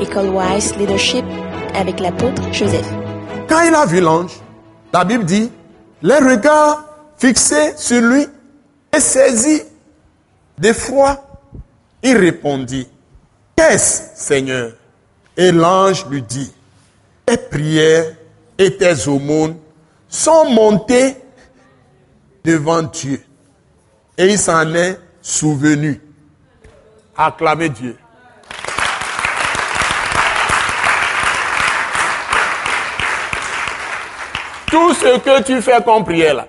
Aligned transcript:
École 0.00 0.28
Wise 0.28 0.76
Leadership 0.76 1.24
avec 1.74 2.00
l'apôtre 2.00 2.42
Joseph. 2.52 2.86
Quand 3.48 3.62
il 3.62 3.74
a 3.74 3.86
vu 3.86 4.00
l'ange, 4.00 4.32
la 4.92 5.04
Bible 5.04 5.24
dit, 5.24 5.50
les 6.02 6.18
regards 6.18 6.84
fixés 7.16 7.74
sur 7.76 8.00
lui 8.02 8.26
et 8.94 9.00
saisi 9.00 9.62
d'effroi, 10.58 11.22
il 12.02 12.16
répondit, 12.16 12.88
Qu'est-ce, 13.56 14.02
Seigneur? 14.14 14.72
Et 15.36 15.50
l'ange 15.50 16.06
lui 16.10 16.22
dit, 16.22 16.52
Tes 17.24 17.38
prières 17.38 18.14
et 18.58 18.76
tes 18.76 19.08
aumônes 19.08 19.56
sont 20.08 20.50
montées 20.50 21.16
devant 22.44 22.82
Dieu. 22.82 23.22
Et 24.18 24.26
il 24.26 24.38
s'en 24.38 24.74
est 24.74 24.98
souvenu. 25.20 26.00
Acclamez 27.16 27.70
Dieu. 27.70 27.96
Tout 34.70 34.94
ce 34.94 35.18
que 35.18 35.42
tu 35.42 35.62
fais 35.62 35.82
comme 35.84 36.04
prière 36.04 36.46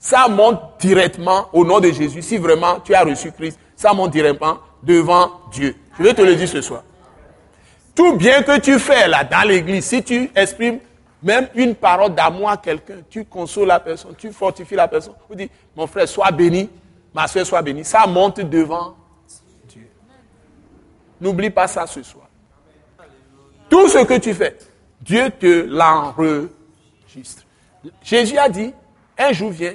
ça 0.00 0.28
monte 0.28 0.80
directement 0.80 1.48
au 1.52 1.62
nom 1.64 1.78
de 1.78 1.92
Jésus. 1.92 2.22
Si 2.22 2.38
vraiment 2.38 2.80
tu 2.80 2.94
as 2.94 3.04
reçu 3.04 3.30
Christ, 3.32 3.60
ça 3.76 3.92
monte 3.92 4.12
directement 4.12 4.58
devant 4.82 5.30
Dieu. 5.52 5.76
Je 5.98 6.02
vais 6.02 6.14
te 6.14 6.22
le 6.22 6.34
dire 6.34 6.48
ce 6.48 6.62
soir. 6.62 6.82
Tout 7.94 8.16
bien 8.16 8.42
que 8.42 8.58
tu 8.60 8.78
fais 8.78 9.06
là 9.08 9.24
dans 9.24 9.46
l'église, 9.46 9.84
si 9.84 10.02
tu 10.02 10.30
exprimes 10.34 10.78
même 11.22 11.48
une 11.54 11.74
parole 11.74 12.14
d'amour 12.14 12.48
à 12.48 12.56
quelqu'un, 12.56 13.02
tu 13.10 13.26
consoles 13.26 13.68
la 13.68 13.78
personne, 13.78 14.14
tu 14.16 14.32
fortifies 14.32 14.74
la 14.74 14.88
personne, 14.88 15.12
tu 15.28 15.36
dis, 15.36 15.50
mon 15.76 15.86
frère, 15.86 16.08
sois 16.08 16.30
béni, 16.30 16.70
ma 17.12 17.28
soeur, 17.28 17.44
sois 17.44 17.60
bénie, 17.60 17.84
ça 17.84 18.06
monte 18.06 18.40
devant 18.40 18.96
Dieu. 19.68 19.86
N'oublie 21.20 21.50
pas 21.50 21.68
ça 21.68 21.86
ce 21.86 22.02
soir. 22.02 22.26
Tout 23.68 23.86
ce 23.88 23.98
que 23.98 24.14
tu 24.18 24.32
fais, 24.32 24.56
Dieu 25.02 25.30
te 25.38 25.66
l'enregistre. 25.66 27.44
Jésus 28.02 28.38
a 28.38 28.48
dit, 28.48 28.72
un 29.18 29.32
jour 29.32 29.50
vient, 29.50 29.74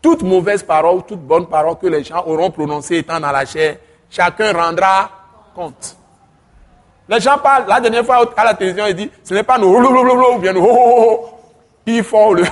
toute 0.00 0.22
mauvaise 0.22 0.62
parole, 0.62 1.02
toute 1.04 1.20
bonne 1.20 1.46
parole 1.46 1.78
que 1.78 1.86
les 1.86 2.04
gens 2.04 2.24
auront 2.26 2.50
prononcée 2.50 2.98
étant 2.98 3.20
dans 3.20 3.32
la 3.32 3.44
chair, 3.44 3.76
chacun 4.08 4.52
rendra 4.52 5.10
compte. 5.54 5.96
Les 7.08 7.20
gens 7.20 7.38
parlent, 7.38 7.66
la 7.66 7.80
dernière 7.80 8.04
fois 8.04 8.30
à 8.36 8.44
la 8.44 8.54
télévision, 8.54 8.86
ils 8.86 8.94
disent, 8.94 9.10
ce 9.24 9.34
n'est 9.34 9.42
pas 9.42 9.58
nous, 9.58 9.68
ou 9.68 10.38
bien 10.38 10.52
nous, 10.52 10.68
qui 11.84 12.02
font 12.02 12.32
le... 12.32 12.44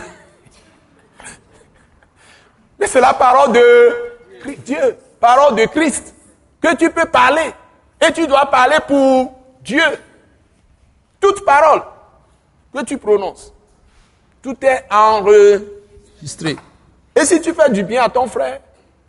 Mais 2.78 2.86
c'est 2.86 3.00
la 3.00 3.14
parole 3.14 3.52
de 3.52 4.54
Dieu, 4.64 4.96
parole 5.20 5.54
de 5.56 5.66
Christ, 5.66 6.14
que 6.60 6.74
tu 6.76 6.90
peux 6.90 7.06
parler. 7.06 7.52
Et 8.00 8.12
tu 8.12 8.26
dois 8.26 8.46
parler 8.46 8.76
pour 8.86 9.32
Dieu. 9.60 9.82
Toute 11.20 11.44
parole 11.44 11.82
que 12.72 12.84
tu 12.84 12.96
prononces, 12.98 13.52
tout 14.42 14.56
est 14.62 14.84
enregistré. 14.90 16.56
Et 17.14 17.24
si 17.24 17.40
tu 17.40 17.52
fais 17.52 17.70
du 17.70 17.82
bien 17.82 18.04
à 18.04 18.08
ton 18.08 18.26
frère, 18.26 18.60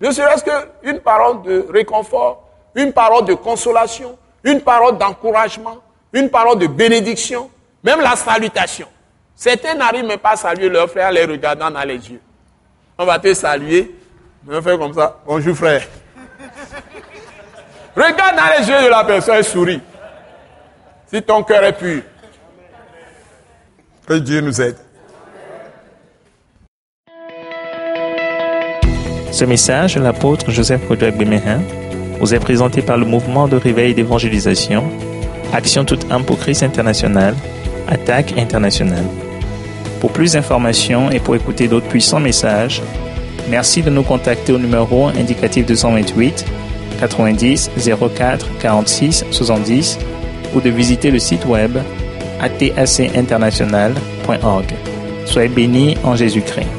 ne 0.01 0.11
serait-ce 0.11 0.43
qu'une 0.43 0.99
parole 0.99 1.41
de 1.43 1.67
réconfort, 1.69 2.47
une 2.75 2.93
parole 2.93 3.25
de 3.25 3.33
consolation, 3.33 4.17
une 4.43 4.61
parole 4.61 4.97
d'encouragement, 4.97 5.77
une 6.13 6.29
parole 6.29 6.57
de 6.57 6.67
bénédiction, 6.67 7.49
même 7.83 8.01
la 8.01 8.15
salutation. 8.15 8.87
Certains 9.35 9.75
n'arrivent 9.75 10.05
même 10.05 10.19
pas 10.19 10.31
à 10.31 10.35
saluer 10.35 10.69
leur 10.69 10.89
frère 10.89 11.09
en 11.09 11.11
les 11.11 11.25
regardant 11.25 11.69
dans 11.69 11.83
les 11.83 12.11
yeux. 12.11 12.21
On 12.97 13.05
va 13.05 13.19
te 13.19 13.33
saluer, 13.33 13.95
on 14.47 14.59
va 14.59 14.77
comme 14.77 14.93
ça. 14.93 15.19
Bonjour 15.25 15.55
frère. 15.55 15.83
Regarde 17.95 18.35
dans 18.35 18.59
les 18.59 18.67
yeux 18.67 18.83
de 18.83 18.89
la 18.89 19.03
personne 19.03 19.37
et 19.37 19.43
souris. 19.43 19.81
Si 21.07 21.21
ton 21.21 21.43
cœur 21.43 21.63
est 21.63 21.73
pur. 21.73 22.01
Que 24.07 24.13
Dieu 24.15 24.41
nous 24.41 24.61
aide. 24.61 24.77
Ce 29.39 29.45
message 29.45 29.97
l'apôtre 29.97 30.51
Joseph 30.51 30.85
Kodouak 30.85 31.15
Bemehin 31.15 31.61
vous 32.19 32.33
est 32.33 32.39
présenté 32.39 32.81
par 32.81 32.97
le 32.97 33.05
mouvement 33.05 33.47
de 33.47 33.55
réveil 33.55 33.93
d'évangélisation, 33.93 34.83
Action 35.53 35.85
toute 35.85 36.11
âme 36.11 36.25
pour 36.25 36.37
Christ 36.37 36.61
international, 36.61 37.35
Attaque 37.87 38.37
internationale. 38.37 39.05
Pour 40.01 40.11
plus 40.11 40.33
d'informations 40.33 41.09
et 41.09 41.21
pour 41.21 41.37
écouter 41.37 41.69
d'autres 41.69 41.87
puissants 41.87 42.19
messages, 42.19 42.81
merci 43.49 43.81
de 43.81 43.89
nous 43.89 44.03
contacter 44.03 44.51
au 44.51 44.59
numéro 44.59 45.07
indicatif 45.07 45.65
228 45.67 46.45
90 46.99 47.71
04 48.17 48.45
46 48.59 49.23
70 49.31 49.99
ou 50.53 50.59
de 50.59 50.69
visiter 50.69 51.11
le 51.11 51.19
site 51.19 51.45
web 51.45 51.77
atacinternational.org. 52.41 54.65
Soyez 55.23 55.47
bénis 55.47 55.95
en 56.03 56.17
Jésus-Christ. 56.17 56.78